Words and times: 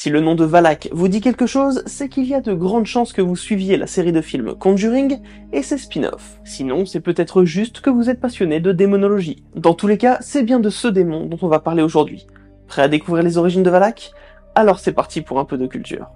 Si 0.00 0.10
le 0.10 0.20
nom 0.20 0.36
de 0.36 0.44
Valak 0.44 0.90
vous 0.92 1.08
dit 1.08 1.20
quelque 1.20 1.46
chose, 1.46 1.82
c'est 1.86 2.08
qu'il 2.08 2.24
y 2.24 2.32
a 2.32 2.40
de 2.40 2.54
grandes 2.54 2.86
chances 2.86 3.12
que 3.12 3.20
vous 3.20 3.34
suiviez 3.34 3.76
la 3.76 3.88
série 3.88 4.12
de 4.12 4.20
films 4.20 4.54
Conjuring 4.54 5.18
et 5.52 5.64
ses 5.64 5.76
spin-offs. 5.76 6.38
Sinon, 6.44 6.86
c'est 6.86 7.00
peut-être 7.00 7.42
juste 7.42 7.80
que 7.80 7.90
vous 7.90 8.08
êtes 8.08 8.20
passionné 8.20 8.60
de 8.60 8.70
démonologie. 8.70 9.42
Dans 9.56 9.74
tous 9.74 9.88
les 9.88 9.98
cas, 9.98 10.18
c'est 10.20 10.44
bien 10.44 10.60
de 10.60 10.70
ce 10.70 10.86
démon 10.86 11.26
dont 11.26 11.38
on 11.42 11.48
va 11.48 11.58
parler 11.58 11.82
aujourd'hui. 11.82 12.28
Prêt 12.68 12.82
à 12.82 12.86
découvrir 12.86 13.24
les 13.24 13.38
origines 13.38 13.64
de 13.64 13.70
Valak? 13.70 14.12
Alors 14.54 14.78
c'est 14.78 14.92
parti 14.92 15.20
pour 15.20 15.40
un 15.40 15.44
peu 15.44 15.58
de 15.58 15.66
culture. 15.66 16.06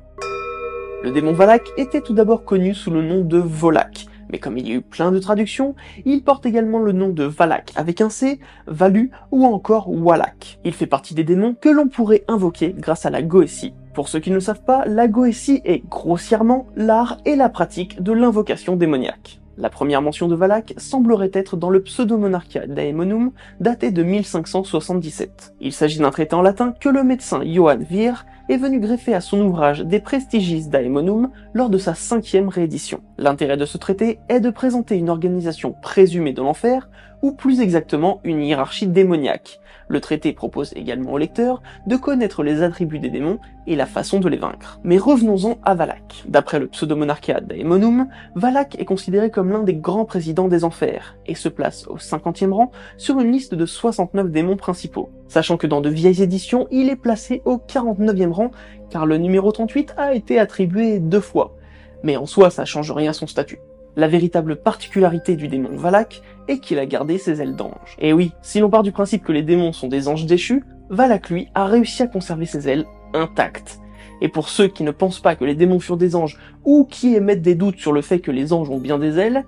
Le 1.03 1.11
démon 1.11 1.33
Valak 1.33 1.65
était 1.77 2.03
tout 2.03 2.15
d'abord 2.15 2.45
connu 2.45 2.77
sous 2.77 2.93
le 2.93 3.03
nom 3.03 3.25
de 3.25 3.39
Volak, 3.39 4.07
mais 4.33 4.39
comme 4.39 4.59
il 4.59 4.67
y 4.67 4.73
a 4.73 4.77
eu 4.77 4.81
plein 4.81 5.13
de 5.13 5.19
traductions, 5.19 5.77
il 6.05 6.25
porte 6.25 6.47
également 6.47 6.79
le 6.79 6.93
nom 6.93 7.11
de 7.11 7.25
Valak 7.25 7.73
avec 7.77 8.01
un 8.01 8.09
C, 8.09 8.41
Valu 8.67 9.11
ou 9.31 9.45
encore 9.45 9.91
Walak. 9.91 10.59
Il 10.65 10.73
fait 10.73 10.87
partie 10.87 11.15
des 11.15 11.23
démons 11.23 11.55
que 11.55 11.69
l'on 11.69 11.89
pourrait 11.89 12.25
invoquer 12.27 12.75
grâce 12.77 13.07
à 13.07 13.11
la 13.11 13.23
Goétie. 13.23 13.75
Pour 13.95 14.09
ceux 14.09 14.21
qui 14.21 14.31
ne 14.31 14.37
le 14.37 14.41
savent 14.41 14.65
pas, 14.65 14.87
la 14.87 15.07
Goétie 15.07 15.61
est 15.67 15.87
grossièrement 15.87 16.67
l'art 16.75 17.19
et 17.27 17.37
la 17.37 17.51
pratique 17.51 18.03
de 18.03 18.13
l'invocation 18.13 18.75
démoniaque. 18.75 19.39
La 19.59 19.69
première 19.69 20.01
mention 20.01 20.29
de 20.29 20.35
Valak 20.35 20.73
semblerait 20.79 21.31
être 21.35 21.59
dans 21.59 21.69
le 21.69 21.83
Pseudo-Monarchia 21.83 22.67
Daemonum, 22.67 23.33
daté 23.61 23.91
de 23.91 24.03
1577. 24.03 25.55
Il 25.61 25.75
s'agit 25.75 25.99
d'un 25.99 26.11
traité 26.11 26.35
en 26.35 26.41
latin 26.41 26.73
que 26.73 26.89
le 26.89 27.05
médecin 27.05 27.43
Johann 27.45 27.83
Vir 27.83 28.25
est 28.49 28.57
venu 28.57 28.81
greffer 28.81 29.15
à 29.15 29.21
son 29.21 29.41
ouvrage 29.41 29.81
De 29.81 29.99
Prestigis 29.99 30.69
Daemonum 30.69 31.31
lors 31.55 31.71
de 31.71 31.79
sa 31.79 31.95
cinquième 31.95 32.49
réédition. 32.49 33.01
L'intérêt 33.19 33.57
de 33.57 33.67
ce 33.67 33.79
traité 33.79 34.19
est 34.29 34.41
de 34.41 34.51
présenter 34.51 34.97
une 34.97 35.11
organisation 35.11 35.75
présumée 35.83 36.33
de 36.33 36.43
l'enfer, 36.43 36.89
ou 37.23 37.33
plus 37.33 37.61
exactement 37.61 38.21
une 38.25 38.43
hiérarchie 38.43 38.89
démoniaque, 38.89 39.61
le 39.93 40.01
traité 40.01 40.33
propose 40.33 40.73
également 40.75 41.13
au 41.13 41.19
lecteur 41.19 41.63
de 41.87 41.97
connaître 41.97 42.43
les 42.43 42.63
attributs 42.63 42.99
des 42.99 43.11
démons 43.11 43.39
et 43.67 43.77
la 43.77 43.85
façon 43.85 44.21
de 44.21 44.29
les 44.31 44.39
vaincre. 44.39 44.81
Mais 44.85 44.97
revenons-en 44.97 45.59
à 45.65 45.75
Valak. 45.75 46.25
D'après 46.27 46.59
le 46.59 46.69
pseudo-monarchia 46.69 47.43
Daemonum, 47.43 48.09
Valak 48.35 48.81
est 48.81 48.87
considéré 48.87 49.31
comme 49.31 49.51
l'un 49.51 49.63
des 49.63 49.75
grands 49.75 50.07
présidents 50.07 50.49
des 50.49 50.65
enfers, 50.65 51.17
et 51.27 51.35
se 51.35 51.51
place 51.51 51.87
au 51.89 51.99
50e 51.99 52.53
rang 52.53 52.71
sur 52.97 53.21
une 53.21 53.33
liste 53.33 53.55
de 53.55 53.67
69 53.67 54.31
démons 54.31 54.57
principaux. 54.57 55.11
Sachant 55.33 55.57
que 55.57 55.67
dans 55.67 55.81
de 55.81 55.89
vieilles 55.89 56.23
éditions, 56.23 56.69
il 56.71 56.91
est 56.91 56.97
placé 56.97 57.41
au 57.47 57.57
49e 57.57 58.33
rang, 58.33 58.51
car 58.91 59.07
le 59.07 59.17
numéro 59.17 59.51
38 59.51 59.95
a 59.97 60.13
été 60.13 60.39
attribué 60.39 60.99
deux 60.99 61.23
fois. 61.23 61.57
Mais 62.03 62.19
en 62.19 62.27
soi, 62.27 62.51
ça 62.51 62.67
change 62.67 62.93
rien 62.93 63.13
à 63.13 63.15
son 63.15 63.27
statut. 63.27 63.59
La 63.97 64.09
véritable 64.09 64.57
particularité 64.57 65.35
du 65.35 65.49
démon 65.49 65.75
Valak 65.75 66.21
est 66.49 66.59
qu'il 66.59 66.79
a 66.79 66.85
gardé 66.85 67.17
ses 67.17 67.41
ailes 67.41 67.57
d'ange. 67.57 67.97
Et 67.99 68.13
oui, 68.13 68.33
si 68.43 68.61
l'on 68.61 68.69
part 68.69 68.83
du 68.83 68.93
principe 68.93 69.25
que 69.25 69.33
les 69.33 69.41
démons 69.41 69.73
sont 69.73 69.89
des 69.89 70.07
anges 70.07 70.27
déchus, 70.27 70.65
Valak 70.91 71.31
lui 71.31 71.49
a 71.55 71.65
réussi 71.65 72.03
à 72.03 72.09
conserver 72.09 72.45
ses 72.45 72.69
ailes 72.69 72.85
intactes. 73.15 73.81
Et 74.21 74.29
pour 74.29 74.51
ceux 74.51 74.69
qui 74.69 74.83
ne 74.83 74.91
pensent 74.91 75.21
pas 75.21 75.35
que 75.35 75.47
les 75.47 75.55
démons 75.55 75.81
furent 75.81 75.97
des 75.97 76.15
anges 76.15 76.39
ou 76.67 76.85
qui 76.85 77.15
émettent 77.15 77.41
des 77.41 77.55
doutes 77.55 77.79
sur 77.79 77.95
le 77.95 78.03
fait 78.03 78.19
que 78.19 78.31
les 78.31 78.53
anges 78.53 78.69
ont 78.69 78.81
bien 78.81 78.99
des 78.99 79.19
ailes, 79.19 79.47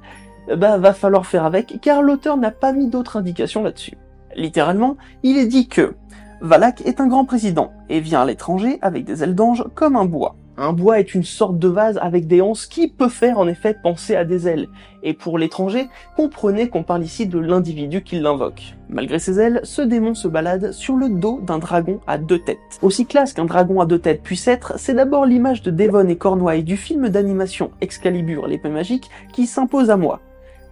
bah 0.49 0.79
va 0.79 0.95
falloir 0.95 1.27
faire 1.27 1.45
avec 1.45 1.79
car 1.83 2.01
l'auteur 2.01 2.39
n'a 2.39 2.53
pas 2.53 2.73
mis 2.73 2.89
d'autres 2.89 3.19
indications 3.19 3.63
là-dessus. 3.63 3.99
Littéralement, 4.37 4.97
il 5.23 5.37
est 5.37 5.47
dit 5.47 5.69
que 5.69 5.95
Valak 6.41 6.83
est 6.83 7.01
un 7.01 7.07
grand 7.07 7.25
président 7.25 7.73
et 7.89 8.01
vient 8.01 8.23
à 8.23 8.27
l'étranger 8.27 8.79
avec 8.83 9.05
des 9.05 9.23
ailes 9.23 9.35
d'ange 9.35 9.65
comme 9.75 9.97
un 9.97 10.05
bois. 10.05 10.37
Un 10.57 10.73
bois 10.73 11.01
est 11.01 11.17
une 11.17 11.25
sorte 11.25 11.59
de 11.59 11.67
vase 11.67 11.99
avec 12.01 12.29
des 12.29 12.41
anses 12.41 12.67
qui 12.67 12.87
peut 12.87 13.09
faire 13.09 13.39
en 13.39 13.49
effet 13.49 13.75
penser 13.83 14.15
à 14.15 14.25
des 14.25 14.47
ailes. 14.47 14.69
Et 15.03 15.13
pour 15.13 15.37
l'étranger, 15.37 15.89
comprenez 16.17 16.69
qu'on 16.69 16.85
parle 16.85 17.03
ici 17.03 17.27
de 17.27 17.41
l'individu 17.41 18.05
qui 18.05 18.21
l'invoque. 18.21 18.77
Malgré 18.89 19.19
ses 19.19 19.41
ailes, 19.41 19.61
ce 19.65 19.83
démon 19.83 20.15
se 20.15 20.29
balade 20.29 20.71
sur 20.71 20.95
le 20.95 21.09
dos 21.09 21.41
d'un 21.41 21.59
dragon 21.59 21.99
à 22.07 22.19
deux 22.19 22.39
têtes. 22.39 22.59
Aussi 22.83 23.05
classe 23.05 23.33
qu'un 23.33 23.47
dragon 23.47 23.81
à 23.81 23.87
deux 23.87 23.99
têtes 23.99 24.23
puisse 24.23 24.47
être, 24.47 24.75
c'est 24.77 24.95
d'abord 24.95 25.27
l'image 25.27 25.63
de 25.63 25.73
Devon 25.73 26.07
et 26.07 26.17
Cornouailles 26.17 26.63
du 26.63 26.77
film 26.77 27.09
d'animation 27.09 27.73
Excalibur 27.81 28.47
l'épée 28.47 28.69
magique 28.69 29.11
qui 29.33 29.47
s'impose 29.47 29.91
à 29.91 29.97
moi. 29.97 30.21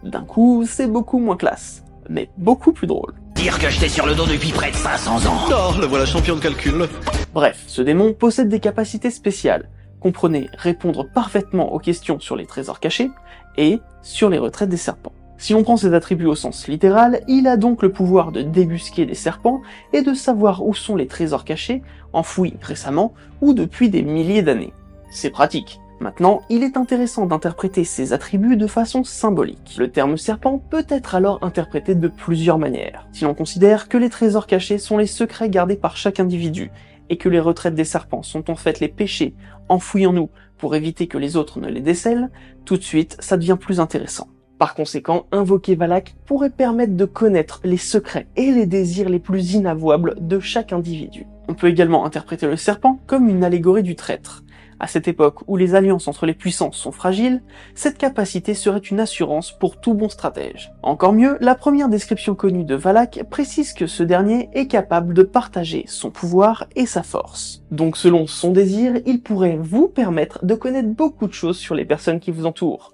D'un 0.05 0.25
coup, 0.25 0.65
c'est 0.65 0.87
beaucoup 0.87 1.19
moins 1.19 1.37
classe, 1.37 1.83
mais 2.09 2.31
beaucoup 2.39 2.73
plus 2.73 2.87
drôle. 2.87 3.15
Dire 3.43 3.59
que 3.59 3.69
j'étais 3.71 3.89
sur 3.89 4.07
le 4.07 4.15
dos 4.15 4.25
depuis 4.25 4.53
près 4.53 4.71
de 4.71 4.77
500 4.77 5.27
ans. 5.27 5.49
Oh, 5.51 5.81
le 5.81 5.87
voilà 5.87 6.07
champion 6.07 6.37
de 6.37 6.41
calcul. 6.41 6.87
Bref, 7.35 7.65
ce 7.67 7.83
démon 7.83 8.13
possède 8.13 8.49
des 8.49 8.61
capacités 8.61 9.11
spéciales. 9.11 9.69
Comprenez, 9.99 10.49
répondre 10.57 11.09
parfaitement 11.13 11.73
aux 11.73 11.81
questions 11.81 12.21
sur 12.21 12.37
les 12.37 12.47
trésors 12.47 12.79
cachés 12.79 13.11
et 13.57 13.81
sur 14.01 14.31
les 14.31 14.39
retraites 14.39 14.69
des 14.69 14.77
serpents. 14.77 15.13
Si 15.39 15.55
l'on 15.55 15.65
prend 15.65 15.77
ses 15.77 15.93
attributs 15.93 16.27
au 16.27 16.37
sens 16.37 16.69
littéral, 16.69 17.23
il 17.27 17.49
a 17.49 17.57
donc 17.57 17.83
le 17.83 17.91
pouvoir 17.91 18.31
de 18.31 18.43
débusquer 18.43 19.07
des 19.07 19.17
serpents 19.17 19.61
et 19.93 20.03
de 20.03 20.15
savoir 20.15 20.65
où 20.65 20.73
sont 20.73 20.95
les 20.95 21.09
trésors 21.09 21.45
cachés, 21.45 21.83
enfouis 22.13 22.55
récemment 22.63 23.13
ou 23.41 23.55
depuis 23.55 23.91
des 23.91 24.03
milliers 24.03 24.43
d'années. 24.43 24.73
C'est 25.11 25.31
pratique. 25.31 25.81
Maintenant, 26.03 26.43
il 26.51 26.65
est 26.65 26.77
intéressant 26.77 27.27
d'interpréter 27.27 27.85
ces 27.85 28.13
attributs 28.13 28.57
de 28.57 28.67
façon 28.67 29.05
symbolique. 29.05 29.77
Le 29.79 29.89
terme 29.89 30.17
serpent 30.17 30.59
peut 30.59 30.85
être 30.89 31.15
alors 31.15 31.39
interprété 31.43 31.95
de 31.95 32.09
plusieurs 32.09 32.59
manières. 32.59 33.07
Si 33.13 33.23
l'on 33.23 33.35
considère 33.35 33.89
que 33.89 33.99
les 33.99 34.11
trésors 34.11 34.49
cachés 34.49 34.79
sont 34.79 34.99
les 34.99 35.07
secrets 35.07 35.49
gardés 35.49 35.77
par 35.77 35.97
chaque 35.97 36.19
individu, 36.19 36.73
et 37.09 37.19
que 37.19 37.29
les 37.29 37.39
retraites 37.39 37.77
des 37.77 37.85
serpents 37.85 38.25
sont 38.25 38.51
en 38.51 38.57
fait 38.57 38.81
les 38.81 38.89
péchés 38.89 39.35
enfouis 39.69 40.07
en 40.07 40.13
nous 40.13 40.31
pour 40.59 40.75
éviter 40.75 41.07
que 41.07 41.19
les 41.19 41.37
autres 41.37 41.61
ne 41.61 41.69
les 41.69 41.81
décèlent, 41.81 42.31
tout 42.65 42.77
de 42.77 42.83
suite 42.83 43.17
ça 43.21 43.37
devient 43.37 43.59
plus 43.61 43.79
intéressant. 43.79 44.27
Par 44.59 44.75
conséquent, 44.75 45.27
invoquer 45.31 45.77
Valak 45.77 46.17
pourrait 46.27 46.51
permettre 46.51 46.97
de 46.97 47.05
connaître 47.05 47.61
les 47.63 47.77
secrets 47.77 48.27
et 48.35 48.51
les 48.51 48.67
désirs 48.67 49.09
les 49.09 49.19
plus 49.21 49.55
inavouables 49.55 50.17
de 50.21 50.41
chaque 50.41 50.73
individu. 50.73 51.27
On 51.49 51.55
peut 51.55 51.69
également 51.69 52.05
interpréter 52.05 52.47
le 52.47 52.57
serpent 52.57 52.99
comme 53.07 53.29
une 53.29 53.45
allégorie 53.45 53.83
du 53.83 53.95
traître, 53.95 54.43
à 54.83 54.89
cette 54.89 55.07
époque 55.07 55.43
où 55.47 55.57
les 55.57 55.77
alliances 55.77 56.09
entre 56.09 56.27
les 56.27 56.35
puissances 56.35 56.77
sont 56.77 56.91
fragiles, 56.91 57.41
cette 57.77 57.97
capacité 57.97 58.53
serait 58.53 58.81
une 58.81 58.99
assurance 58.99 59.53
pour 59.53 59.81
tout 59.81 59.95
bon 59.95 60.09
stratège. 60.09 60.73
Encore 60.83 61.13
mieux, 61.13 61.39
la 61.41 61.55
première 61.55 61.89
description 61.89 62.35
connue 62.35 62.65
de 62.65 62.75
Valak 62.75 63.23
précise 63.31 63.75
que 63.75 63.87
ce 63.87 64.03
dernier 64.03 64.51
est 64.55 64.67
capable 64.67 65.15
de 65.15 65.23
partager 65.23 65.85
son 65.87 66.11
pouvoir 66.11 66.67
et 66.75 66.85
sa 66.85 67.05
force. 67.05 67.63
Donc 67.71 67.97
selon 67.97 68.27
son 68.27 68.51
désir, 68.51 68.95
il 69.07 69.23
pourrait 69.23 69.57
vous 69.57 69.87
permettre 69.87 70.45
de 70.45 70.55
connaître 70.57 70.89
beaucoup 70.89 71.29
de 71.29 71.33
choses 71.33 71.59
sur 71.59 71.77
les 71.77 71.85
personnes 71.85 72.19
qui 72.19 72.33
vous 72.33 72.45
entourent. 72.45 72.93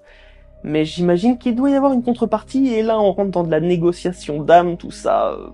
Mais 0.63 0.85
j'imagine 0.85 1.39
qu'il 1.39 1.55
doit 1.55 1.71
y 1.71 1.75
avoir 1.75 1.93
une 1.93 2.03
contrepartie, 2.03 2.71
et 2.71 2.83
là 2.83 2.99
on 2.99 3.13
rentre 3.13 3.31
dans 3.31 3.43
de 3.43 3.51
la 3.51 3.59
négociation 3.59 4.43
d'âme, 4.43 4.77
tout 4.77 4.91
ça... 4.91 5.31
Euh, 5.31 5.49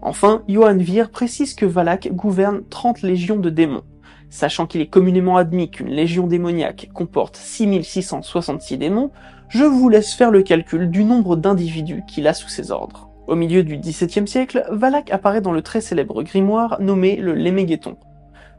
Enfin, 0.00 0.44
Johann 0.48 0.78
Vir 0.78 1.10
précise 1.10 1.54
que 1.54 1.66
Valak 1.66 2.10
gouverne 2.12 2.62
30 2.70 3.02
légions 3.02 3.36
de 3.36 3.50
démons. 3.50 3.82
Sachant 4.30 4.66
qu'il 4.66 4.80
est 4.80 4.88
communément 4.88 5.36
admis 5.36 5.70
qu'une 5.70 5.88
légion 5.88 6.26
démoniaque 6.26 6.90
comporte 6.92 7.36
6666 7.36 8.76
démons, 8.76 9.10
je 9.48 9.64
vous 9.64 9.88
laisse 9.88 10.12
faire 10.12 10.30
le 10.30 10.42
calcul 10.42 10.90
du 10.90 11.04
nombre 11.04 11.36
d'individus 11.36 12.02
qu'il 12.06 12.26
a 12.26 12.34
sous 12.34 12.48
ses 12.48 12.70
ordres. 12.70 13.08
Au 13.26 13.34
milieu 13.34 13.62
du 13.62 13.78
XVIIe 13.78 14.28
siècle, 14.28 14.64
Valak 14.70 15.10
apparaît 15.10 15.40
dans 15.40 15.52
le 15.52 15.62
très 15.62 15.80
célèbre 15.80 16.22
grimoire 16.22 16.78
nommé 16.80 17.16
le 17.16 17.34
Lémégéton. 17.34 17.96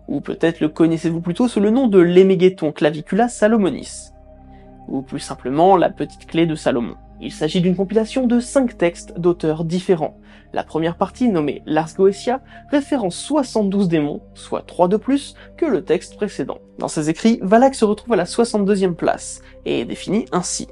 Ou 0.07 0.21
peut-être 0.21 0.59
le 0.59 0.69
connaissez-vous 0.69 1.21
plutôt 1.21 1.47
sous 1.47 1.59
le 1.59 1.69
nom 1.69 1.87
de 1.87 1.99
Lémégéton 1.99 2.71
clavicula 2.71 3.29
Salomonis. 3.29 4.11
Ou 4.87 5.03
plus 5.03 5.19
simplement 5.19 5.77
la 5.77 5.91
petite 5.91 6.25
clé 6.25 6.47
de 6.47 6.55
Salomon. 6.55 6.95
Il 7.21 7.31
s'agit 7.33 7.59
d'une 7.59 7.75
compilation 7.75 8.27
de 8.27 8.39
cinq 8.39 8.77
textes 8.77 9.19
d'auteurs 9.19 9.65
différents. 9.65 10.17
La 10.53 10.63
première 10.63 10.95
partie, 10.95 11.27
nommée 11.27 11.61
Lars 11.65 11.93
Goetia, 11.95 12.41
référence 12.71 13.15
72 13.15 13.89
démons, 13.89 14.21
soit 14.33 14.65
3 14.65 14.87
de 14.87 14.97
plus 14.97 15.35
que 15.57 15.65
le 15.65 15.83
texte 15.83 16.15
précédent. 16.15 16.59
Dans 16.77 16.87
ses 16.87 17.09
écrits, 17.09 17.39
Valak 17.41 17.75
se 17.75 17.85
retrouve 17.85 18.13
à 18.13 18.15
la 18.15 18.23
62e 18.23 18.93
place, 18.93 19.41
et 19.65 19.81
est 19.81 19.85
défini 19.85 20.25
ainsi. 20.31 20.67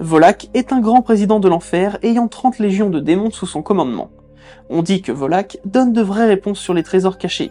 Volak 0.00 0.48
est 0.54 0.72
un 0.72 0.80
grand 0.80 1.02
président 1.02 1.40
de 1.40 1.48
l'enfer 1.48 1.98
ayant 2.02 2.28
30 2.28 2.60
légions 2.60 2.88
de 2.88 3.00
démons 3.00 3.32
sous 3.32 3.46
son 3.46 3.62
commandement. 3.62 4.10
On 4.70 4.82
dit 4.82 5.02
que 5.02 5.10
Volak 5.10 5.58
donne 5.64 5.92
de 5.92 6.02
vraies 6.02 6.28
réponses 6.28 6.60
sur 6.60 6.72
les 6.72 6.84
trésors 6.84 7.18
cachés. 7.18 7.50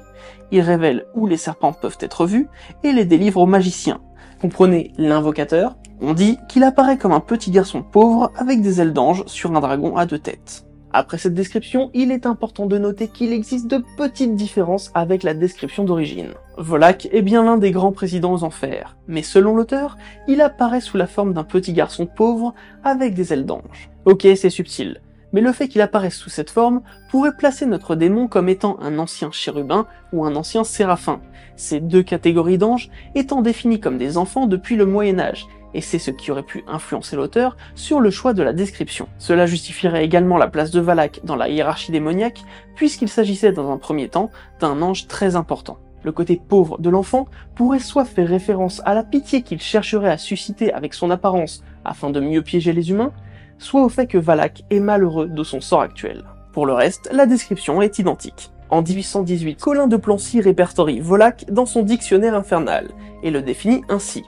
Il 0.52 0.62
révèle 0.62 1.06
où 1.14 1.28
les 1.28 1.36
serpents 1.36 1.74
peuvent 1.74 1.98
être 2.00 2.26
vus 2.26 2.48
et 2.84 2.94
les 2.94 3.04
délivre 3.04 3.42
aux 3.42 3.46
magiciens. 3.46 4.00
Comprenez 4.40 4.94
l'invocateur, 4.98 5.76
on 6.02 6.14
dit 6.14 6.38
qu'il 6.48 6.64
apparaît 6.64 6.98
comme 6.98 7.12
un 7.12 7.20
petit 7.20 7.52
garçon 7.52 7.84
pauvre 7.84 8.32
avec 8.36 8.62
des 8.62 8.82
ailes 8.82 8.94
d'ange 8.94 9.24
sur 9.26 9.56
un 9.56 9.60
dragon 9.60 9.98
à 9.98 10.06
deux 10.06 10.20
têtes. 10.20 10.66
Après 10.94 11.18
cette 11.18 11.34
description, 11.34 11.92
il 11.94 12.12
est 12.12 12.26
important 12.26 12.66
de 12.66 12.78
noter 12.78 13.08
qu'il 13.08 13.34
existe 13.34 13.68
de 13.68 13.84
petites 13.98 14.36
différences 14.36 14.90
avec 14.94 15.22
la 15.24 15.34
description 15.34 15.84
d'origine. 15.84 16.32
Volak 16.58 17.10
est 17.12 17.22
bien 17.22 17.44
l'un 17.44 17.58
des 17.58 17.72
grands 17.72 17.92
présidents 17.92 18.34
aux 18.34 18.44
enfers, 18.44 18.96
mais 19.08 19.22
selon 19.22 19.56
l'auteur, 19.56 19.98
il 20.28 20.42
apparaît 20.42 20.82
sous 20.82 20.98
la 20.98 21.08
forme 21.08 21.34
d'un 21.34 21.44
petit 21.44 21.74
garçon 21.74 22.06
pauvre 22.06 22.54
avec 22.84 23.14
des 23.14 23.34
ailes 23.34 23.46
d'ange. 23.46 23.90
Ok, 24.06 24.26
c'est 24.36 24.50
subtil, 24.50 25.02
mais 25.34 25.42
le 25.42 25.52
fait 25.52 25.68
qu'il 25.68 25.82
apparaisse 25.82 26.16
sous 26.16 26.30
cette 26.30 26.50
forme 26.50 26.82
pourrait 27.12 27.36
placer 27.36 27.66
notre 27.66 27.96
démon 27.96 28.28
comme 28.28 28.50
étant 28.50 28.80
un 28.82 28.98
ancien 28.98 29.30
chérubin 29.32 29.86
ou 30.14 30.26
un 30.26 30.36
ancien 30.36 30.64
séraphin, 30.64 31.20
ces 31.58 31.80
deux 31.80 32.04
catégories 32.04 32.58
d'anges 32.58 32.90
étant 33.14 33.42
définies 33.42 33.80
comme 33.82 33.98
des 33.98 34.18
enfants 34.18 34.48
depuis 34.48 34.78
le 34.78 34.86
Moyen 34.86 35.20
Âge, 35.20 35.48
et 35.74 35.82
c'est 35.82 36.00
ce 36.00 36.12
qui 36.12 36.32
aurait 36.32 36.44
pu 36.44 36.64
influencer 36.68 37.16
l'auteur 37.16 37.58
sur 37.76 38.00
le 38.00 38.10
choix 38.10 38.34
de 38.34 38.44
la 38.44 38.54
description. 38.54 39.08
Cela 39.18 39.46
justifierait 39.46 40.06
également 40.06 40.38
la 40.38 40.48
place 40.48 40.72
de 40.72 40.80
Valak 40.80 41.22
dans 41.24 41.36
la 41.36 41.50
hiérarchie 41.50 41.92
démoniaque, 41.92 42.44
puisqu'il 42.76 43.10
s'agissait 43.10 43.52
dans 43.52 43.72
un 43.72 43.78
premier 43.78 44.10
temps 44.10 44.30
d'un 44.60 44.82
ange 44.82 45.08
très 45.08 45.36
important. 45.36 45.78
Le 46.04 46.12
côté 46.12 46.40
pauvre 46.48 46.78
de 46.80 46.90
l'enfant 46.90 47.28
pourrait 47.56 47.80
soit 47.80 48.06
faire 48.06 48.28
référence 48.28 48.82
à 48.86 48.94
la 48.94 49.04
pitié 49.04 49.42
qu'il 49.42 49.60
chercherait 49.60 50.12
à 50.12 50.18
susciter 50.18 50.72
avec 50.72 50.94
son 50.94 51.10
apparence 51.12 51.64
afin 51.84 52.10
de 52.10 52.20
mieux 52.20 52.42
piéger 52.42 52.74
les 52.74 52.92
humains, 52.92 53.12
soit 53.58 53.84
au 53.84 53.90
fait 53.90 54.08
que 54.08 54.18
Valak 54.18 54.64
est 54.70 54.80
malheureux 54.80 55.28
de 55.28 55.44
son 55.44 55.60
sort 55.60 55.82
actuel. 55.82 56.24
Pour 56.54 56.66
le 56.66 56.74
reste, 56.74 57.10
la 57.12 57.26
description 57.26 57.82
est 57.82 58.00
identique. 58.00 58.52
En 58.70 58.82
1818, 58.82 59.60
Colin 59.62 59.88
de 59.88 59.98
Plancy 59.98 60.42
répertorie 60.42 61.00
Volak 61.00 61.46
dans 61.52 61.66
son 61.66 61.84
dictionnaire 61.84 62.36
infernal, 62.36 62.90
et 63.24 63.32
le 63.32 63.42
définit 63.42 63.84
ainsi. 63.90 64.24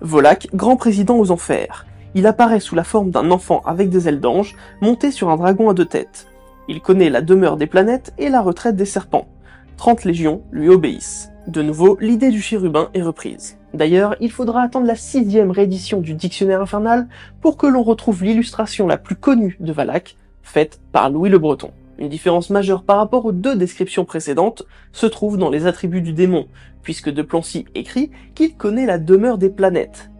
Volak, 0.00 0.48
grand 0.54 0.76
président 0.76 1.18
aux 1.18 1.30
enfers. 1.30 1.86
Il 2.14 2.26
apparaît 2.26 2.60
sous 2.60 2.74
la 2.74 2.84
forme 2.84 3.10
d'un 3.10 3.30
enfant 3.30 3.62
avec 3.64 3.88
des 3.88 4.08
ailes 4.08 4.20
d'ange, 4.20 4.56
monté 4.80 5.10
sur 5.10 5.30
un 5.30 5.36
dragon 5.36 5.68
à 5.70 5.74
deux 5.74 5.84
têtes. 5.84 6.28
Il 6.68 6.80
connaît 6.80 7.10
la 7.10 7.22
demeure 7.22 7.56
des 7.56 7.66
planètes 7.66 8.12
et 8.18 8.28
la 8.28 8.40
retraite 8.40 8.76
des 8.76 8.84
serpents. 8.84 9.28
Trente 9.76 10.04
légions 10.04 10.42
lui 10.52 10.68
obéissent. 10.68 11.30
De 11.46 11.62
nouveau, 11.62 11.98
l'idée 12.00 12.30
du 12.30 12.40
chérubin 12.40 12.88
est 12.94 13.02
reprise. 13.02 13.58
D'ailleurs, 13.74 14.16
il 14.20 14.30
faudra 14.30 14.62
attendre 14.62 14.86
la 14.86 14.96
sixième 14.96 15.50
réédition 15.50 16.00
du 16.00 16.14
Dictionnaire 16.14 16.62
infernal 16.62 17.08
pour 17.40 17.56
que 17.56 17.66
l'on 17.66 17.82
retrouve 17.82 18.24
l'illustration 18.24 18.86
la 18.86 18.96
plus 18.96 19.16
connue 19.16 19.56
de 19.60 19.72
Valak, 19.72 20.16
faite 20.42 20.80
par 20.92 21.10
Louis 21.10 21.28
le 21.28 21.38
Breton. 21.38 21.70
Une 21.98 22.08
différence 22.08 22.50
majeure 22.50 22.82
par 22.82 22.96
rapport 22.96 23.24
aux 23.24 23.32
deux 23.32 23.56
descriptions 23.56 24.04
précédentes 24.04 24.64
se 24.92 25.06
trouve 25.06 25.38
dans 25.38 25.50
les 25.50 25.66
attributs 25.66 26.00
du 26.00 26.12
démon, 26.12 26.46
puisque 26.82 27.10
De 27.10 27.22
Plancy 27.22 27.66
écrit 27.74 28.10
qu'il 28.34 28.56
connaît 28.56 28.86
la 28.86 28.98
demeure 28.98 29.38
des 29.38 29.50
planètes. 29.50 30.10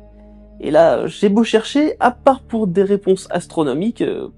Et 0.60 0.70
là, 0.70 1.06
j'ai 1.06 1.28
beau 1.28 1.42
chercher, 1.44 1.94
à 2.00 2.10
part 2.12 2.42
pour 2.42 2.66
des 2.66 2.84
réponses 2.84 3.26
astronomiques, 3.30 4.02
euh, 4.02 4.28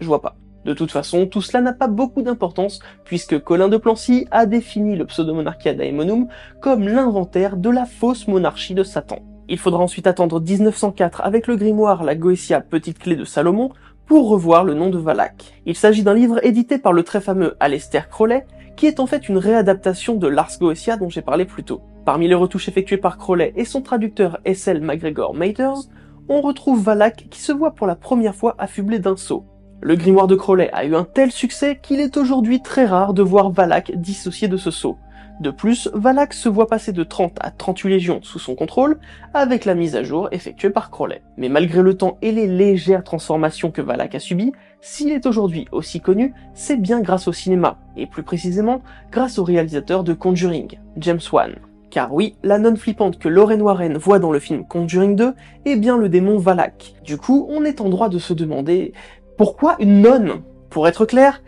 je 0.00 0.06
vois 0.06 0.20
pas. 0.20 0.36
De 0.66 0.74
toute 0.74 0.90
façon, 0.90 1.26
tout 1.26 1.42
cela 1.42 1.62
n'a 1.62 1.72
pas 1.72 1.86
beaucoup 1.86 2.22
d'importance, 2.22 2.80
puisque 3.04 3.38
Colin 3.38 3.68
de 3.68 3.76
Plancy 3.76 4.26
a 4.32 4.46
défini 4.46 4.96
le 4.96 5.06
pseudomonarchia 5.06 5.74
daemonum 5.74 6.28
comme 6.60 6.88
l'inventaire 6.88 7.56
de 7.56 7.70
la 7.70 7.86
fausse 7.86 8.26
monarchie 8.26 8.74
de 8.74 8.82
Satan. 8.82 9.20
Il 9.48 9.58
faudra 9.58 9.80
ensuite 9.80 10.08
attendre 10.08 10.40
1904 10.40 11.20
avec 11.20 11.46
le 11.46 11.54
grimoire 11.54 12.02
La 12.02 12.16
Goetia 12.16 12.60
Petite 12.60 12.98
Clé 12.98 13.14
de 13.14 13.24
Salomon 13.24 13.70
pour 14.06 14.28
revoir 14.28 14.64
le 14.64 14.74
nom 14.74 14.88
de 14.88 14.98
Valak. 14.98 15.60
Il 15.66 15.76
s'agit 15.76 16.04
d'un 16.04 16.14
livre 16.14 16.44
édité 16.44 16.78
par 16.78 16.92
le 16.92 17.02
très 17.02 17.20
fameux 17.20 17.56
Aleister 17.60 18.02
Crowley, 18.08 18.46
qui 18.76 18.86
est 18.86 19.00
en 19.00 19.06
fait 19.06 19.28
une 19.28 19.38
réadaptation 19.38 20.14
de 20.14 20.28
Lars 20.28 20.52
Goetia 20.60 20.96
dont 20.96 21.08
j'ai 21.08 21.22
parlé 21.22 21.44
plus 21.44 21.64
tôt. 21.64 21.82
Parmi 22.04 22.28
les 22.28 22.34
retouches 22.34 22.68
effectuées 22.68 22.98
par 22.98 23.18
Crowley 23.18 23.52
et 23.56 23.64
son 23.64 23.82
traducteur 23.82 24.38
S.L. 24.44 24.80
MacGregor 24.80 25.34
Maters, 25.34 25.88
on 26.28 26.40
retrouve 26.40 26.82
Valak 26.82 27.26
qui 27.30 27.40
se 27.40 27.52
voit 27.52 27.72
pour 27.72 27.86
la 27.86 27.96
première 27.96 28.34
fois 28.34 28.54
affublé 28.58 28.98
d'un 28.98 29.16
sceau. 29.16 29.44
Le 29.80 29.96
grimoire 29.96 30.26
de 30.26 30.36
Crowley 30.36 30.70
a 30.72 30.84
eu 30.84 30.94
un 30.94 31.04
tel 31.04 31.30
succès 31.32 31.78
qu'il 31.82 32.00
est 32.00 32.16
aujourd'hui 32.16 32.62
très 32.62 32.86
rare 32.86 33.12
de 33.12 33.22
voir 33.22 33.50
Valak 33.50 33.92
dissocié 33.96 34.48
de 34.48 34.56
ce 34.56 34.70
sceau. 34.70 34.96
De 35.40 35.50
plus, 35.50 35.90
Valak 35.92 36.32
se 36.32 36.48
voit 36.48 36.66
passer 36.66 36.92
de 36.92 37.04
30 37.04 37.36
à 37.40 37.50
38 37.50 37.90
légions 37.90 38.20
sous 38.22 38.38
son 38.38 38.54
contrôle, 38.54 38.98
avec 39.34 39.66
la 39.66 39.74
mise 39.74 39.94
à 39.94 40.02
jour 40.02 40.28
effectuée 40.32 40.70
par 40.70 40.90
Crowley. 40.90 41.22
Mais 41.36 41.50
malgré 41.50 41.82
le 41.82 41.94
temps 41.94 42.16
et 42.22 42.32
les 42.32 42.46
légères 42.46 43.04
transformations 43.04 43.70
que 43.70 43.82
Valak 43.82 44.14
a 44.14 44.18
subies, 44.18 44.52
s'il 44.80 45.10
est 45.10 45.26
aujourd'hui 45.26 45.66
aussi 45.72 46.00
connu, 46.00 46.32
c'est 46.54 46.76
bien 46.76 47.00
grâce 47.00 47.28
au 47.28 47.32
cinéma, 47.34 47.78
et 47.96 48.06
plus 48.06 48.22
précisément 48.22 48.80
grâce 49.10 49.38
au 49.38 49.44
réalisateur 49.44 50.04
de 50.04 50.14
Conjuring, 50.14 50.78
James 50.96 51.20
Wan. 51.30 51.54
Car 51.90 52.14
oui, 52.14 52.36
la 52.42 52.58
nonne 52.58 52.76
flippante 52.76 53.18
que 53.18 53.28
Lorraine 53.28 53.62
Warren 53.62 53.96
voit 53.98 54.18
dans 54.18 54.32
le 54.32 54.38
film 54.38 54.66
Conjuring 54.66 55.16
2 55.16 55.34
est 55.66 55.76
bien 55.76 55.98
le 55.98 56.08
démon 56.08 56.38
Valak. 56.38 56.94
Du 57.04 57.18
coup, 57.18 57.46
on 57.50 57.64
est 57.64 57.80
en 57.80 57.88
droit 57.90 58.08
de 58.08 58.18
se 58.18 58.32
demander 58.32 58.92
pourquoi 59.36 59.76
une 59.80 60.00
nonne? 60.00 60.42
Pour 60.70 60.88
être 60.88 61.04
clair, 61.04 61.42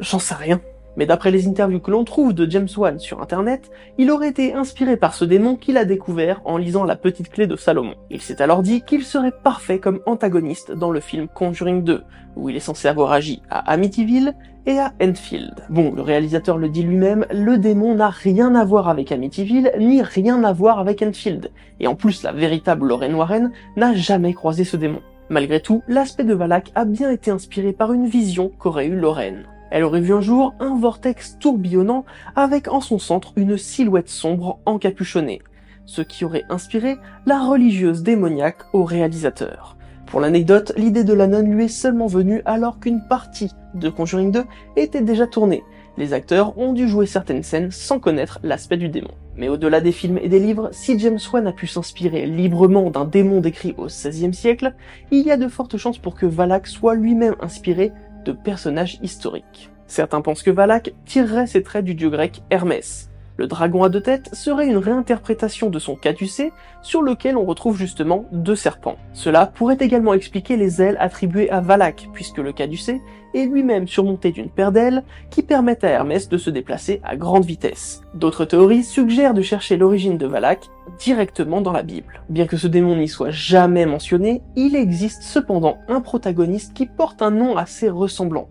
j'en 0.00 0.18
sais 0.18 0.34
rien. 0.34 0.60
Mais 0.96 1.06
d'après 1.06 1.30
les 1.30 1.46
interviews 1.46 1.80
que 1.80 1.90
l'on 1.90 2.04
trouve 2.04 2.32
de 2.32 2.50
James 2.50 2.68
Wan 2.76 2.98
sur 2.98 3.20
internet, 3.20 3.70
il 3.98 4.10
aurait 4.10 4.28
été 4.28 4.54
inspiré 4.54 4.96
par 4.96 5.14
ce 5.14 5.24
démon 5.24 5.56
qu'il 5.56 5.76
a 5.76 5.84
découvert 5.84 6.40
en 6.44 6.56
lisant 6.56 6.84
la 6.84 6.96
petite 6.96 7.30
clé 7.30 7.46
de 7.46 7.56
Salomon. 7.56 7.94
Il 8.10 8.22
s'est 8.22 8.40
alors 8.40 8.62
dit 8.62 8.82
qu'il 8.82 9.04
serait 9.04 9.32
parfait 9.32 9.78
comme 9.78 10.00
antagoniste 10.06 10.72
dans 10.72 10.90
le 10.90 11.00
film 11.00 11.28
Conjuring 11.28 11.84
2, 11.84 12.02
où 12.36 12.48
il 12.48 12.56
est 12.56 12.60
censé 12.60 12.88
avoir 12.88 13.12
agi 13.12 13.42
à 13.50 13.70
Amityville 13.70 14.34
et 14.66 14.78
à 14.78 14.92
Enfield. 15.00 15.54
Bon, 15.68 15.92
le 15.92 16.02
réalisateur 16.02 16.58
le 16.58 16.68
dit 16.68 16.82
lui-même, 16.82 17.26
le 17.30 17.58
démon 17.58 17.94
n'a 17.94 18.10
rien 18.10 18.54
à 18.54 18.64
voir 18.64 18.88
avec 18.88 19.12
Amityville, 19.12 19.72
ni 19.78 20.02
rien 20.02 20.42
à 20.44 20.52
voir 20.52 20.78
avec 20.78 21.02
Enfield. 21.02 21.50
Et 21.78 21.86
en 21.86 21.94
plus, 21.94 22.22
la 22.22 22.32
véritable 22.32 22.86
Lorraine 22.86 23.14
Warren 23.14 23.52
n'a 23.76 23.94
jamais 23.94 24.34
croisé 24.34 24.64
ce 24.64 24.76
démon. 24.76 25.00
Malgré 25.28 25.60
tout, 25.60 25.82
l'aspect 25.88 26.24
de 26.24 26.34
Valak 26.34 26.70
a 26.74 26.84
bien 26.84 27.10
été 27.10 27.30
inspiré 27.30 27.72
par 27.72 27.92
une 27.92 28.06
vision 28.06 28.50
qu'aurait 28.58 28.86
eue 28.86 28.96
Lorraine. 28.96 29.44
Elle 29.70 29.84
aurait 29.84 30.00
vu 30.00 30.14
un 30.14 30.20
jour 30.20 30.54
un 30.60 30.78
vortex 30.78 31.38
tourbillonnant 31.38 32.04
avec 32.34 32.68
en 32.68 32.80
son 32.80 32.98
centre 32.98 33.32
une 33.36 33.56
silhouette 33.56 34.08
sombre 34.08 34.58
encapuchonnée, 34.64 35.42
ce 35.86 36.02
qui 36.02 36.24
aurait 36.24 36.44
inspiré 36.48 36.96
la 37.26 37.40
religieuse 37.40 38.02
démoniaque 38.02 38.62
au 38.72 38.84
réalisateur. 38.84 39.76
Pour 40.06 40.20
l'anecdote, 40.20 40.72
l'idée 40.76 41.02
de 41.02 41.12
la 41.12 41.26
nonne 41.26 41.50
lui 41.50 41.64
est 41.64 41.68
seulement 41.68 42.06
venue 42.06 42.40
alors 42.44 42.78
qu'une 42.78 43.02
partie 43.08 43.50
de 43.74 43.88
Conjuring 43.88 44.30
2 44.30 44.44
était 44.76 45.02
déjà 45.02 45.26
tournée. 45.26 45.64
Les 45.98 46.12
acteurs 46.12 46.56
ont 46.58 46.72
dû 46.72 46.88
jouer 46.88 47.06
certaines 47.06 47.42
scènes 47.42 47.70
sans 47.70 47.98
connaître 47.98 48.38
l'aspect 48.42 48.76
du 48.76 48.88
démon. 48.88 49.10
Mais 49.36 49.48
au-delà 49.48 49.80
des 49.80 49.92
films 49.92 50.18
et 50.18 50.28
des 50.28 50.38
livres, 50.38 50.68
si 50.72 50.98
James 50.98 51.18
Wan 51.32 51.46
a 51.46 51.52
pu 51.52 51.66
s'inspirer 51.66 52.26
librement 52.26 52.90
d'un 52.90 53.04
démon 53.04 53.40
décrit 53.40 53.74
au 53.78 53.86
XVIe 53.86 54.32
siècle, 54.32 54.74
il 55.10 55.26
y 55.26 55.30
a 55.30 55.36
de 55.36 55.48
fortes 55.48 55.76
chances 55.76 55.98
pour 55.98 56.14
que 56.14 56.26
Valak 56.26 56.66
soit 56.66 56.94
lui-même 56.94 57.34
inspiré 57.40 57.92
de 58.26 58.32
personnages 58.32 58.98
historiques. 59.02 59.70
Certains 59.86 60.20
pensent 60.20 60.42
que 60.42 60.50
Valak 60.50 60.92
tirerait 61.04 61.46
ses 61.46 61.62
traits 61.62 61.84
du 61.84 61.94
dieu 61.94 62.10
grec 62.10 62.42
Hermès. 62.50 63.08
Le 63.36 63.46
dragon 63.46 63.82
à 63.82 63.88
deux 63.88 64.00
têtes 64.00 64.30
serait 64.34 64.66
une 64.66 64.78
réinterprétation 64.78 65.68
de 65.68 65.78
son 65.78 65.94
caducé 65.94 66.52
sur 66.80 67.02
lequel 67.02 67.36
on 67.36 67.44
retrouve 67.44 67.76
justement 67.76 68.24
deux 68.32 68.56
serpents. 68.56 68.96
Cela 69.12 69.46
pourrait 69.46 69.76
également 69.80 70.14
expliquer 70.14 70.56
les 70.56 70.80
ailes 70.80 70.96
attribuées 70.98 71.50
à 71.50 71.60
Valak, 71.60 72.08
puisque 72.14 72.38
le 72.38 72.52
caducé 72.52 73.02
est 73.34 73.44
lui-même 73.44 73.86
surmonté 73.86 74.32
d'une 74.32 74.48
paire 74.48 74.72
d'ailes 74.72 75.04
qui 75.30 75.42
permettent 75.42 75.84
à 75.84 75.90
Hermès 75.90 76.28
de 76.28 76.38
se 76.38 76.48
déplacer 76.48 77.00
à 77.04 77.16
grande 77.16 77.44
vitesse. 77.44 78.02
D'autres 78.14 78.46
théories 78.46 78.84
suggèrent 78.84 79.34
de 79.34 79.42
chercher 79.42 79.76
l'origine 79.76 80.16
de 80.16 80.26
Valak 80.26 80.70
directement 80.98 81.60
dans 81.60 81.72
la 81.72 81.82
Bible. 81.82 82.22
Bien 82.30 82.46
que 82.46 82.56
ce 82.56 82.66
démon 82.66 82.96
n'y 82.96 83.08
soit 83.08 83.30
jamais 83.30 83.84
mentionné, 83.84 84.40
il 84.56 84.74
existe 84.74 85.22
cependant 85.22 85.78
un 85.88 86.00
protagoniste 86.00 86.72
qui 86.72 86.86
porte 86.86 87.20
un 87.20 87.30
nom 87.30 87.56
assez 87.56 87.90
ressemblant. 87.90 88.48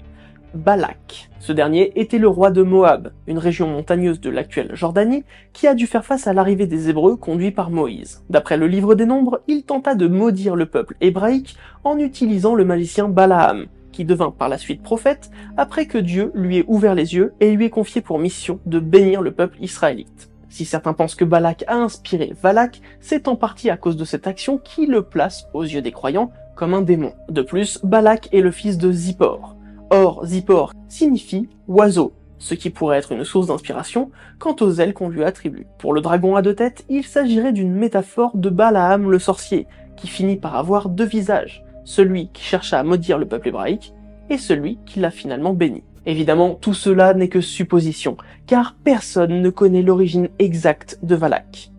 Balak. 0.55 1.29
Ce 1.39 1.51
dernier 1.51 1.91
était 1.95 2.17
le 2.17 2.27
roi 2.27 2.49
de 2.49 2.63
Moab, 2.63 3.11
une 3.27 3.37
région 3.37 3.67
montagneuse 3.67 4.19
de 4.19 4.29
l'actuelle 4.29 4.71
Jordanie, 4.73 5.23
qui 5.53 5.67
a 5.67 5.75
dû 5.75 5.85
faire 5.85 6.05
face 6.05 6.27
à 6.27 6.33
l'arrivée 6.33 6.65
des 6.65 6.89
Hébreux 6.89 7.17
conduits 7.17 7.51
par 7.51 7.69
Moïse. 7.69 8.23
D'après 8.29 8.57
le 8.57 8.67
livre 8.67 8.95
des 8.95 9.05
Nombres, 9.05 9.41
il 9.47 9.63
tenta 9.63 9.95
de 9.95 10.07
maudire 10.07 10.55
le 10.55 10.65
peuple 10.65 10.95
hébraïque 11.01 11.57
en 11.83 11.99
utilisant 11.99 12.55
le 12.55 12.65
magicien 12.65 13.07
Balaam, 13.07 13.65
qui 13.91 14.05
devint 14.05 14.31
par 14.31 14.49
la 14.49 14.57
suite 14.57 14.81
prophète 14.81 15.29
après 15.57 15.85
que 15.85 15.97
Dieu 15.97 16.31
lui 16.33 16.57
ait 16.57 16.65
ouvert 16.67 16.95
les 16.95 17.15
yeux 17.15 17.33
et 17.39 17.51
lui 17.51 17.65
ait 17.65 17.69
confié 17.69 18.01
pour 18.01 18.19
mission 18.19 18.59
de 18.65 18.79
bénir 18.79 19.21
le 19.21 19.31
peuple 19.31 19.57
israélite. 19.61 20.29
Si 20.49 20.63
certains 20.63 20.93
pensent 20.93 21.15
que 21.15 21.25
Balak 21.25 21.65
a 21.67 21.75
inspiré 21.75 22.33
Valak, 22.41 22.79
c'est 23.01 23.27
en 23.27 23.35
partie 23.35 23.69
à 23.69 23.77
cause 23.77 23.97
de 23.97 24.05
cette 24.05 24.25
action 24.25 24.57
qui 24.57 24.85
le 24.85 25.01
place 25.01 25.47
aux 25.53 25.63
yeux 25.63 25.81
des 25.81 25.91
croyants 25.91 26.31
comme 26.55 26.73
un 26.73 26.81
démon. 26.81 27.13
De 27.29 27.41
plus, 27.41 27.79
Balak 27.83 28.29
est 28.33 28.39
le 28.41 28.51
fils 28.51 28.77
de 28.77 28.91
Zippor. 28.91 29.54
Or, 29.89 30.25
Zippor 30.25 30.73
signifie 30.87 31.47
oiseau, 31.67 32.13
ce 32.39 32.53
qui 32.53 32.69
pourrait 32.69 32.97
être 32.97 33.11
une 33.11 33.23
source 33.23 33.47
d'inspiration 33.47 34.11
quant 34.39 34.55
aux 34.61 34.73
ailes 34.73 34.93
qu'on 34.93 35.09
lui 35.09 35.23
attribue. 35.23 35.67
Pour 35.77 35.93
le 35.93 36.01
dragon 36.01 36.35
à 36.35 36.41
deux 36.41 36.55
têtes, 36.55 36.85
il 36.89 37.03
s'agirait 37.03 37.53
d'une 37.53 37.73
métaphore 37.73 38.35
de 38.35 38.49
Balaam 38.49 39.09
le 39.09 39.19
sorcier, 39.19 39.67
qui 39.95 40.07
finit 40.07 40.37
par 40.37 40.55
avoir 40.55 40.89
deux 40.89 41.05
visages, 41.05 41.63
celui 41.83 42.29
qui 42.29 42.43
chercha 42.43 42.79
à 42.79 42.83
maudire 42.83 43.17
le 43.17 43.27
peuple 43.27 43.49
hébraïque, 43.49 43.93
et 44.29 44.37
celui 44.37 44.79
qui 44.85 44.99
l'a 44.99 45.11
finalement 45.11 45.53
béni. 45.53 45.83
Évidemment, 46.07 46.55
tout 46.55 46.73
cela 46.73 47.13
n'est 47.13 47.29
que 47.29 47.41
supposition, 47.41 48.17
car 48.47 48.75
personne 48.83 49.41
ne 49.41 49.49
connaît 49.49 49.81
l'origine 49.81 50.29
exacte 50.39 50.99
de 51.03 51.15
Valak. 51.15 51.71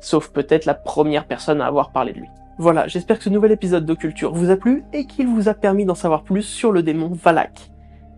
Sauf 0.00 0.30
peut-être 0.30 0.64
la 0.64 0.74
première 0.74 1.26
personne 1.26 1.60
à 1.60 1.66
avoir 1.66 1.92
parlé 1.92 2.12
de 2.12 2.18
lui. 2.20 2.28
Voilà, 2.58 2.86
j'espère 2.86 3.18
que 3.18 3.24
ce 3.24 3.30
nouvel 3.30 3.52
épisode 3.52 3.86
de 3.86 3.94
Culture 3.94 4.32
vous 4.32 4.50
a 4.50 4.56
plu 4.56 4.84
et 4.92 5.06
qu'il 5.06 5.26
vous 5.26 5.48
a 5.48 5.54
permis 5.54 5.84
d'en 5.84 5.94
savoir 5.94 6.22
plus 6.22 6.42
sur 6.42 6.70
le 6.70 6.82
démon 6.82 7.10
Valak. 7.12 7.70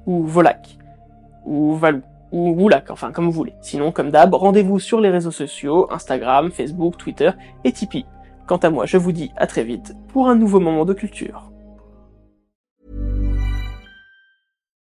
Ou 0.06 0.24
Volak. 0.24 0.78
Ou 1.44 1.74
Valou. 1.74 2.02
Ou 2.32 2.50
Woulak, 2.50 2.90
enfin 2.90 3.12
comme 3.12 3.26
vous 3.26 3.30
voulez. 3.30 3.54
Sinon, 3.60 3.92
comme 3.92 4.10
d'hab, 4.10 4.34
rendez-vous 4.34 4.80
sur 4.80 5.00
les 5.00 5.08
réseaux 5.08 5.30
sociaux, 5.30 5.86
Instagram, 5.92 6.50
Facebook, 6.50 6.96
Twitter 6.96 7.30
et 7.62 7.70
Tipeee. 7.70 8.06
Quant 8.48 8.56
à 8.56 8.70
moi, 8.70 8.86
je 8.86 8.96
vous 8.96 9.12
dis 9.12 9.30
à 9.36 9.46
très 9.46 9.62
vite 9.62 9.94
pour 10.08 10.28
un 10.28 10.34
nouveau 10.34 10.58
moment 10.58 10.84
de 10.84 10.94
culture. 10.94 11.52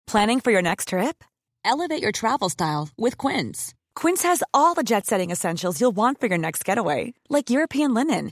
Planning 0.07 0.39
for 0.39 0.51
your 0.51 0.61
next 0.61 0.87
trip? 0.89 1.21
Elevate 1.65 2.01
your 2.01 2.13
travel 2.13 2.49
style 2.49 2.87
with 2.97 3.17
Quince. 3.17 3.73
Quince 3.93 4.23
has 4.23 4.41
all 4.53 4.73
the 4.73 4.83
jet 4.83 5.05
setting 5.05 5.29
essentials 5.29 5.81
you'll 5.81 5.91
want 5.95 6.21
for 6.21 6.27
your 6.27 6.37
next 6.37 6.63
getaway, 6.63 7.13
like 7.29 7.49
European 7.49 7.93
linen 7.93 8.31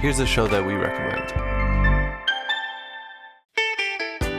Here's 0.00 0.18
a 0.18 0.26
show 0.26 0.46
that 0.48 0.66
we 0.66 0.74
recommend. 0.74 1.32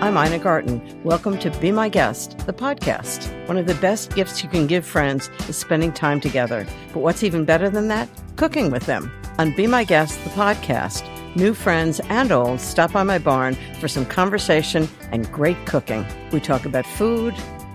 I'm 0.04 0.16
Ina 0.16 0.38
Garten. 0.38 1.02
Welcome 1.04 1.40
to 1.40 1.50
Be 1.60 1.72
My 1.72 1.90
Guest, 1.90 2.38
the 2.46 2.54
podcast. 2.54 3.28
One 3.48 3.58
of 3.58 3.66
the 3.66 3.74
best 3.76 4.14
gifts 4.14 4.44
you 4.44 4.50
can 4.50 4.68
give 4.68 4.86
friends 4.86 5.32
is 5.50 5.58
spending 5.58 5.92
time 5.92 6.22
together. 6.22 6.68
But 6.94 7.00
what's 7.00 7.24
even 7.24 7.44
better 7.44 7.72
than 7.72 7.88
that? 7.88 8.08
Cooking 8.36 8.70
with 8.70 8.86
them. 8.86 9.12
On 9.40 9.52
Be 9.56 9.66
My 9.66 9.84
Guest, 9.84 10.24
the 10.24 10.30
podcast, 10.30 11.04
new 11.36 11.56
friends 11.56 12.00
and 12.02 12.32
old 12.32 12.62
stop 12.62 12.92
by 12.92 13.02
my 13.02 13.18
barn 13.18 13.58
for 13.80 13.88
some 13.88 14.06
conversation 14.06 14.88
and 15.12 15.32
great 15.32 15.58
cooking. 15.66 16.06
We 16.32 16.40
talk 16.40 16.68
about 16.68 16.86
food, 16.86 17.34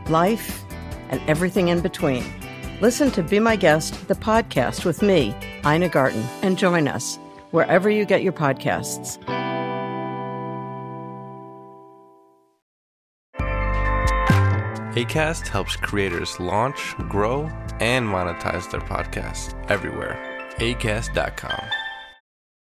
life, 0.08 0.62
and 1.08 1.20
everything 1.28 1.66
in 1.66 1.80
between. 1.80 2.22
Listen 2.80 3.10
to 3.10 3.24
Be 3.24 3.40
My 3.40 3.56
Guest, 3.56 4.06
the 4.06 4.14
podcast 4.14 4.84
with 4.84 5.02
me, 5.02 5.34
Ina 5.66 5.88
Garten, 5.88 6.24
and 6.42 6.56
join 6.56 6.86
us 6.86 7.18
wherever 7.52 7.88
you 7.88 8.04
get 8.04 8.23
your 8.23 8.32
podcasts. 8.32 9.18
ACAST 14.94 15.49
helps 15.49 15.75
creators 15.76 16.38
launch, 16.38 16.94
grow, 17.09 17.44
and 17.80 18.06
monetize 18.06 18.71
their 18.71 18.82
podcasts 18.82 19.54
everywhere. 19.71 20.18
ACAST.com. 20.59 21.81